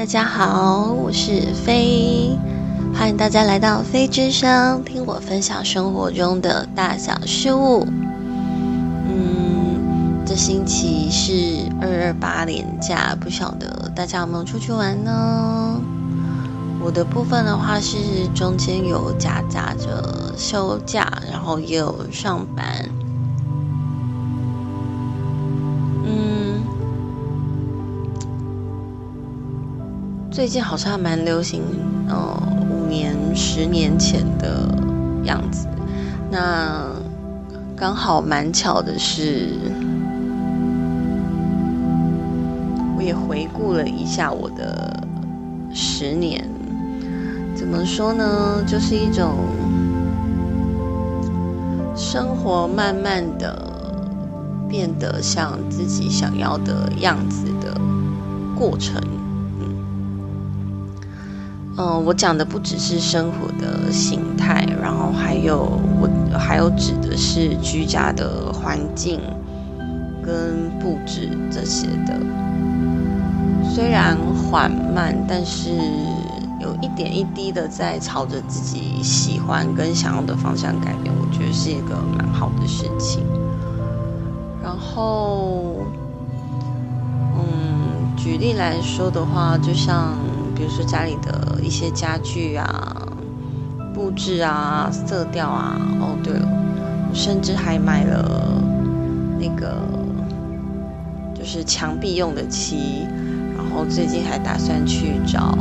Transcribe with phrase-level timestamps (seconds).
[0.00, 2.34] 大家好，我是飞，
[2.94, 7.86] 欢迎大家来到飞之声，听我分享生活中的大小事物。
[9.06, 15.78] 嗯，这星期是二二八连假，不晓得大家有没有出去玩呢？
[16.82, 17.98] 我的部分的话是
[18.34, 22.88] 中间有夹杂着休假，然后也有上班。
[30.40, 31.62] 最近好像蛮流行，
[32.08, 34.74] 呃，五年、十年前的
[35.24, 35.68] 样子。
[36.30, 36.86] 那
[37.76, 39.50] 刚好蛮巧的是，
[42.96, 45.06] 我也回顾了一下我的
[45.74, 46.42] 十年。
[47.54, 48.64] 怎么说呢？
[48.66, 49.34] 就是一种
[51.94, 53.62] 生活慢慢的
[54.70, 57.78] 变得像自己想要的样子的
[58.58, 58.98] 过程。
[61.76, 69.20] 嗯，我讲的不只是生活的形态，然后还有我还有指的是居家的环境
[70.22, 72.14] 跟布置这些的。
[73.64, 75.70] 虽然缓慢，但是
[76.60, 83.24] 有一点一滴的在朝着自己喜欢跟想要的方向改变，我觉得是一个蛮好的事情。
[84.62, 85.76] 然后，
[87.36, 90.14] 嗯，举例来说的话，就像。
[90.60, 92.94] 比如说家里的一些家具啊、
[93.94, 95.80] 布置啊、色调啊。
[95.98, 96.46] 哦，对了，
[97.08, 98.62] 我甚至还买了
[99.38, 99.74] 那个
[101.34, 103.06] 就是墙壁用的漆，
[103.56, 105.56] 然后最近还打算去找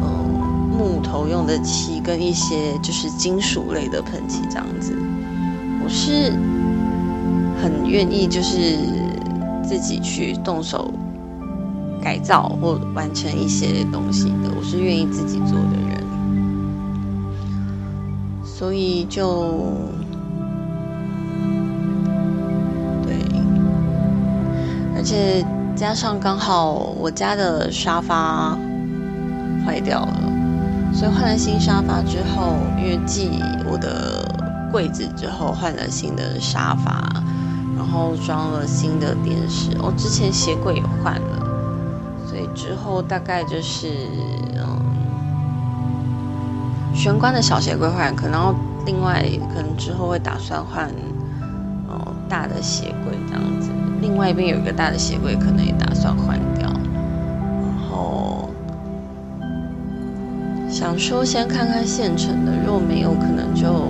[0.00, 4.94] 嗯木头用的漆跟一些就是金属类的喷漆这样子。
[5.84, 6.30] 我是
[7.60, 8.78] 很愿意就是
[9.64, 10.92] 自己去动手。
[12.02, 16.04] 改造或完成一些东西的，我是愿意自己做的人，
[18.44, 19.72] 所以就
[23.06, 23.14] 对，
[24.96, 25.44] 而且
[25.76, 28.58] 加上刚好我家的沙发
[29.64, 30.20] 坏掉了，
[30.92, 33.30] 所以换了新沙发之后，因为继
[33.70, 34.28] 我的
[34.72, 37.22] 柜子之后换了新的沙发，
[37.76, 41.51] 然后装了新的电视，我之前鞋柜也换了。
[42.54, 43.88] 之后大概就是
[44.56, 44.78] 嗯，
[46.94, 48.54] 玄关的小鞋柜换，可能
[48.84, 49.24] 另外
[49.54, 50.88] 可能之后会打算换
[51.88, 53.70] 哦大的鞋柜这样子。
[54.00, 56.68] 另外一边有一个大的鞋柜，可能也打算换掉。
[56.68, 58.50] 然后
[60.68, 63.88] 想说先看看现成的，如果没有可能就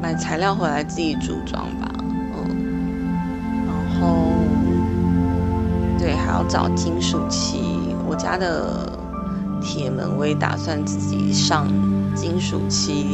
[0.00, 1.90] 买材料回来自己组装吧。
[6.48, 7.62] 找金属漆，
[8.06, 8.88] 我家的
[9.60, 11.66] 铁门我也打算自己上
[12.14, 13.06] 金属漆，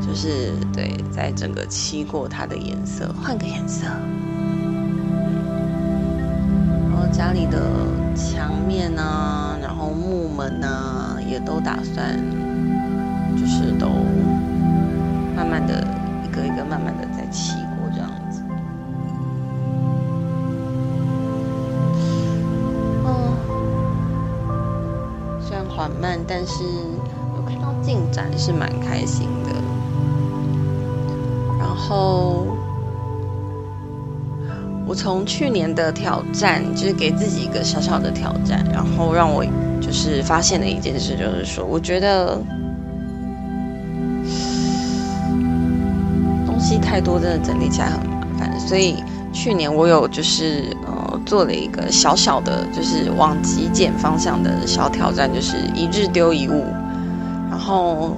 [0.00, 3.86] 就是对，在整个漆过它的颜色，换个颜色。
[6.88, 7.60] 然后家里的
[8.14, 12.16] 墙面啊，然后木门啊，也都打算，
[13.36, 13.88] 就是都
[15.34, 15.84] 慢慢的
[16.24, 17.54] 一个一个慢慢的在漆。
[25.80, 29.54] 缓慢，但是有看到进展是蛮开心的。
[31.58, 32.46] 然后
[34.86, 39.42] 我从去年的挑战，就是给自己一个小小的挑战，然后让我
[39.80, 42.36] 就是发现的一件事，就是说，我觉得
[46.44, 48.60] 东西太多，真的整理起来很麻烦。
[48.60, 48.96] 所以
[49.32, 50.76] 去年我有就是。
[51.30, 56.64] 做了一个小小的，就是往极简方向的小挑战，就是一日丢一物。
[57.48, 58.16] 然后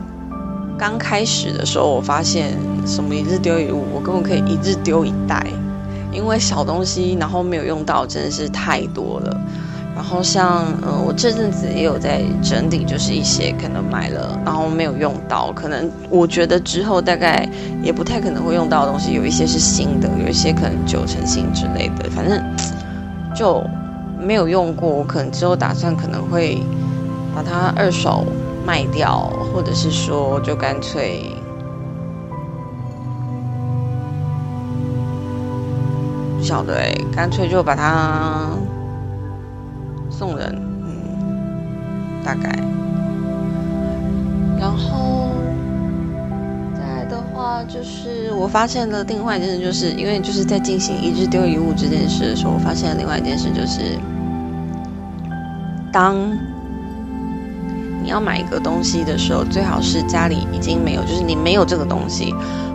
[0.78, 2.56] 刚开始的时候，我发现
[2.86, 5.46] 什么一日丢一物，我根本可以一日丢一袋，
[6.10, 9.40] 因为小东西然后没有用到真的是太多了。
[9.94, 17.46] 然后像嗯，我这阵子也有在整理，就是一些可能买了然后没有用到，可能我觉得之后大概
[17.82, 22.42] 也不太可能会用到的东西，有一些是新的，有一些可能九成新之类的，反正。
[23.34, 23.62] 就
[24.18, 26.62] 没有用过，我可能之后打算可能会
[27.34, 28.24] 把它二手
[28.64, 31.24] 卖掉，或者是说就干脆
[36.36, 38.48] 不晓得哎，干脆就把它
[40.10, 42.58] 送人，嗯，大概，
[47.68, 53.98] 就是我发现了另外一件事，就是因为就是在进行一日丢一物这件事的时候，我发现了另外一件事，就是
[55.92, 56.16] 当
[58.02, 62.34] 你要买一个东西的时候，最好是家里已经没有，就是你没有这个东西，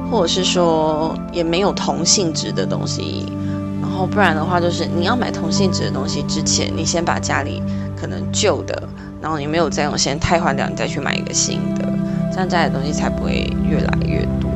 [0.09, 3.25] 或者是说也没有同性质的东西。
[3.81, 7.61] 然后不然的话，就是你要买同性质的东西之前，你先把家里
[7.99, 8.87] 可能旧的，
[9.21, 11.85] 然后你没有再用，先汰换掉，你再去买一个新的，
[12.31, 14.46] 这样家里的东西才不会越来越多。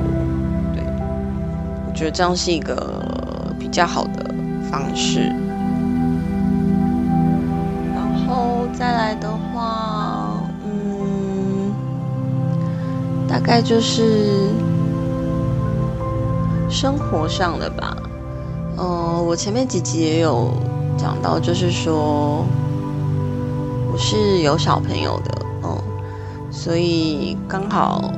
[2.02, 3.06] 我觉得这样是一个
[3.60, 4.34] 比较好的
[4.72, 5.20] 方式。
[7.94, 11.72] 然后再来的话，嗯，
[13.30, 14.50] 大概就是
[16.68, 17.96] 生活上的吧。
[18.80, 20.52] 嗯，我前面几集也有
[20.98, 22.44] 讲到，就是说
[23.94, 25.78] 我是有小朋友的，嗯，
[26.50, 28.12] 所以刚好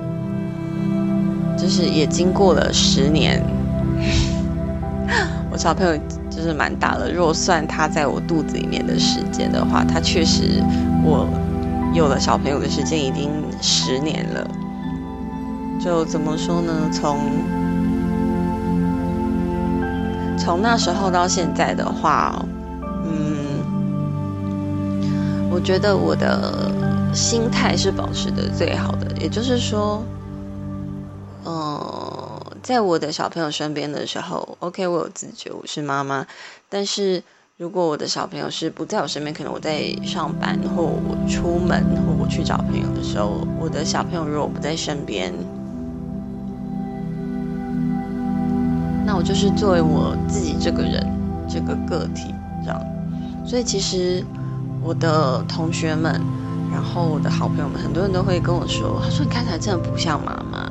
[1.57, 3.45] 就是也经过了十年，
[5.53, 5.95] 我小朋友
[6.31, 7.11] 就是蛮大了。
[7.11, 10.63] 如果算他在我肚子里面的时间的话，他确实
[11.03, 11.29] 我
[11.93, 13.29] 有了小朋友的时间已经
[13.61, 14.47] 十年了。
[15.79, 16.89] 就怎么说呢？
[16.91, 17.19] 从
[20.39, 22.43] 从那时候到现在的话，
[23.05, 23.61] 嗯，
[25.51, 26.71] 我觉得我的
[27.13, 29.05] 心态是保持的最好的。
[29.21, 30.03] 也就是说，
[31.45, 32.12] 嗯，
[32.63, 36.25] 在我的小朋友身边的时候，OK，我有自觉，我是妈妈。
[36.69, 37.21] 但是
[37.57, 45.33] 如果我的小朋友是不在我身边，可能我在上班，或我出门，或我去找朋友的时候，我的小朋友如果不在身边。
[49.05, 51.05] 那我就是作为我自己这个人，
[51.49, 52.33] 这个个体
[52.63, 52.81] 这样，
[53.45, 54.23] 所以其实
[54.81, 56.17] 我的同学们，
[56.71, 60.63] 然后我的好朋友们，很多人都会跟我说：“他说你看起来真的不像妈妈。”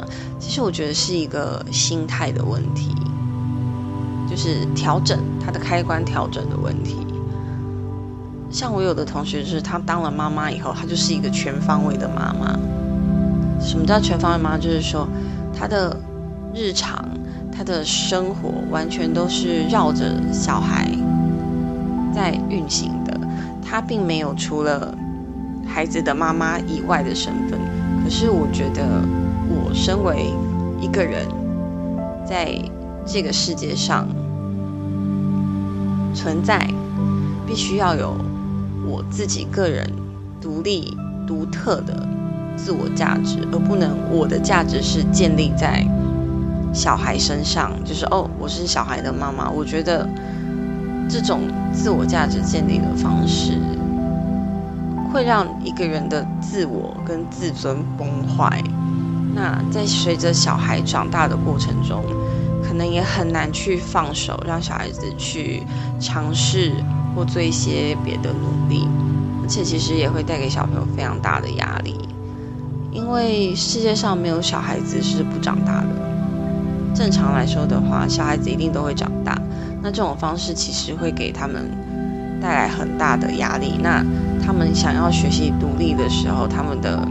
[0.43, 2.97] 其实我觉得是一个心态的问题，
[4.29, 7.07] 就是调整他的开关调整的问题。
[8.51, 12.59] 像我有的同学，就是他当了妈妈以后，他就是一个全方位的妈妈。
[13.61, 14.59] 什么叫全方位妈妈？
[14.59, 15.07] 就是说
[15.57, 15.97] 他的
[16.53, 17.09] 日常。
[17.55, 20.91] 他的生活完全都是绕着小孩
[22.13, 23.21] 在运行的，
[23.63, 24.93] 他并没有除了
[25.67, 27.61] 孩子的妈妈以外的身份。
[28.03, 28.83] 可是我觉得，
[29.53, 30.33] 我身为
[30.81, 31.27] 一个人，
[32.27, 32.57] 在
[33.05, 34.07] 这个世界上
[36.15, 36.67] 存在，
[37.47, 38.17] 必须要有
[38.87, 39.89] 我自己个人
[40.41, 40.97] 独立
[41.27, 42.07] 独特的
[42.57, 45.87] 自我价值，而不能我的价值是建立在。
[46.75, 49.51] 小孩身上就是哦，我是小孩的妈妈。
[49.51, 50.09] 我觉得
[51.07, 51.41] 这种
[51.71, 53.59] 自我价值建立的方式，
[55.13, 58.63] 会让一个人的自我跟自尊崩坏。
[59.35, 62.05] 那在随着小孩长大的过程中，
[62.63, 65.63] 可能也很难去放手，让小孩子去
[65.99, 66.73] 尝试
[67.15, 68.87] 或做一些别的努力。
[69.43, 71.99] 而且其实也会带给小朋友非常大的压力，
[72.93, 75.89] 因为世界上没有小孩子是不长大的。
[76.95, 79.37] 正常来说的话，小孩子一定都会长大。
[79.83, 81.71] 那这种方式其实会给他们
[82.41, 83.75] 带来很大的压力。
[83.83, 84.05] 那
[84.45, 87.07] 他们想要学习独立的时候，他们的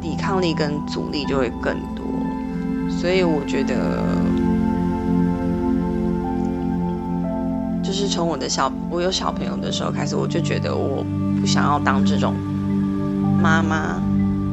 [0.00, 2.04] 抵抗力跟阻力就会更多。
[2.90, 4.02] 所以我觉得，
[7.82, 11.04] 就是从我的小我有小朋友的时候开始，我就觉得我
[11.40, 12.34] 不想要当这种
[13.42, 14.00] 妈妈，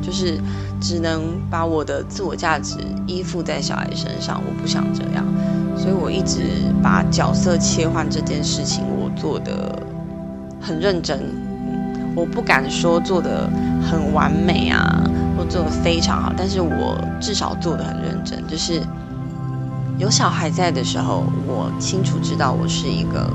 [0.01, 0.39] 就是。
[0.81, 2.77] 只能把我的自我价值
[3.07, 5.25] 依附在小孩身上，我不想这样，
[5.75, 6.41] 所以我一直
[6.83, 9.81] 把角色切换这件事情，我做的
[10.61, 11.17] 很认真。
[12.13, 13.49] 我不敢说做的
[13.89, 15.03] 很完美啊，
[15.37, 18.45] 或做的非常好，但是我至少做的很认真。
[18.47, 18.81] 就是
[19.97, 23.29] 有小孩在的时候，我清楚知道我是一个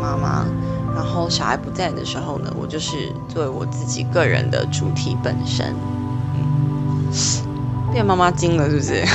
[0.00, 0.44] 妈妈；
[0.94, 5.66] 然后小孩不在的时候呢，我就是作为我自己个人的主体本身。
[5.68, 5.76] 嗯
[7.92, 9.04] 变妈妈精了是不是？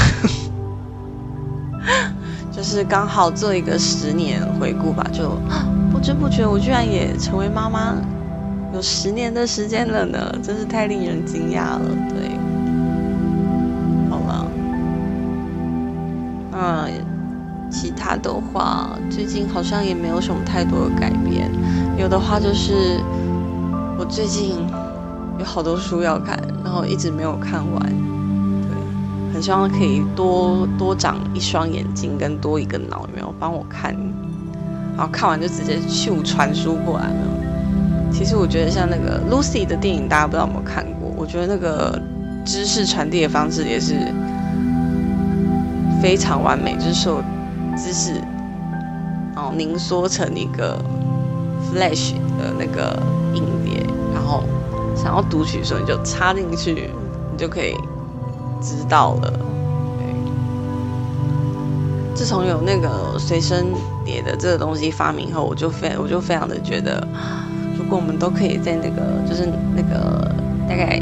[2.52, 5.32] 就是刚好做一个十年回顾吧，就
[5.92, 7.96] 不知不觉我居然也成为妈妈
[8.74, 11.82] 有十年的时间了呢，真是太令人惊讶了。
[12.10, 12.30] 对，
[14.10, 14.46] 好了，
[16.52, 16.90] 嗯，
[17.72, 21.50] 其他的话最近好像也没有什么太多的改变，
[21.98, 23.00] 有的话就是
[23.98, 24.56] 我最近
[25.40, 26.38] 有好多书要看。
[26.64, 33.96] 然后一直没有看完，对，很希望可以多多长一双眼睛跟多一个脑，有没有帮我看？
[34.98, 37.37] 然后看完就直接秀传输过来了。
[38.12, 41.12] 其实我觉得像那个 Lucy 的电影，大家不知道有没有看过？
[41.16, 42.02] 我觉得那个
[42.46, 43.94] 知识传递的方式也是
[46.02, 47.22] 非常完美，就是说
[47.76, 48.22] 知识
[49.36, 50.80] 哦凝缩成一个
[51.72, 53.00] Flash 的那个
[53.34, 53.86] 影碟。
[54.14, 54.44] 然后
[54.96, 56.90] 想要读取的时候，你就插进去，
[57.32, 57.76] 你就可以
[58.62, 59.34] 知道了。
[62.16, 63.68] 自从有那个随身
[64.04, 67.08] 碟的这个东西发明后，我就非我就非常的觉得，
[67.88, 70.30] 果我们都可以在那个就是那个
[70.68, 71.02] 大概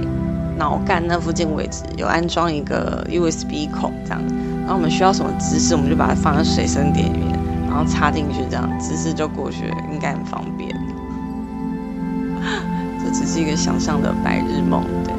[0.57, 4.21] 脑干那附近位置有安装一个 USB 孔这样，
[4.61, 7.37] 然后我们需要什么姿势，我们就把它放在随身碟里面，
[7.67, 10.73] 然后插进去，这样姿势就过去，应该很方便。
[13.03, 15.13] 这只是一个想象的白日梦，对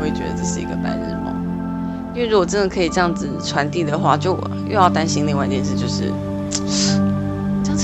[0.00, 1.32] 我也觉得这是一个白日梦。
[2.14, 6.12] 因为如果真的可以这样子传递的话，就又要担心另外一件事，就是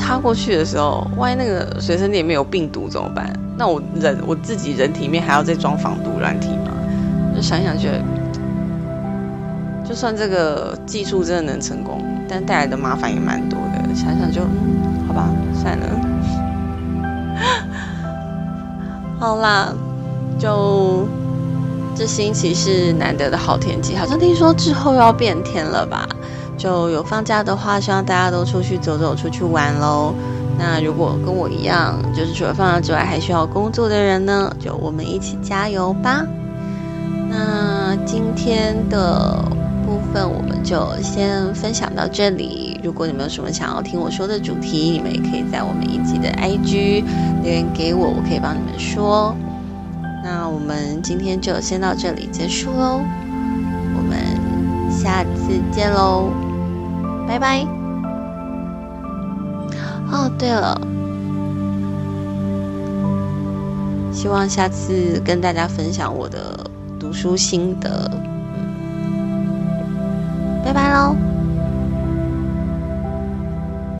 [0.08, 3.30] 这样插过去的时候，万一那个随身里面有病毒怎么办？
[3.58, 6.72] 那我人我自己人体里面还要再装防毒软体吗？
[7.36, 8.00] 就想想觉得，
[9.86, 13.94] 就算这个技术真的能成功，但带来的麻烦也蛮多的。
[13.94, 14.40] 想想就，
[15.06, 15.86] 好吧，算了。
[19.20, 19.74] 好啦，
[20.38, 21.06] 就
[21.94, 26.08] 这星期是难得的好天气，好像听说之后要变天了吧？
[26.58, 30.12] 就有放假的话，希望大家都出去走走，出去玩喽。
[30.58, 36.26] 那如果跟我一样，就是除了放假之外还需要工作的人呢，就我们一起加油吧。
[37.30, 39.44] 那今天的
[39.86, 42.80] 部分我们就先分享到这里。
[42.82, 47.04] 如果你们有什么想要听我说的主题，你们也可以在我们一集的 IG
[47.42, 49.32] 留言给我，我可以帮你们说。
[50.24, 53.00] 那我们今天就先到这里结束喽，
[53.96, 54.18] 我们
[54.90, 56.30] 下次见喽，
[57.28, 57.66] 拜拜。
[60.10, 60.80] 哦，对了，
[64.10, 66.58] 希望下次跟大家分享我的
[66.98, 68.10] 读书心得。
[68.56, 71.14] 嗯，拜拜喽。